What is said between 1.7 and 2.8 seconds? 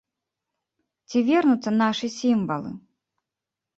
нашы сімвалы?